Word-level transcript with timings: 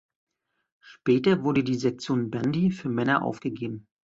Später 0.79 1.43
wurde 1.43 1.63
die 1.63 1.75
Sektion 1.75 2.31
Bandy 2.31 2.71
für 2.71 2.89
Männer 2.89 3.21
aufgegeben. 3.23 3.85